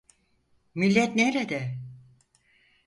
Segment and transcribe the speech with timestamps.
[0.75, 1.79] Millet nerede?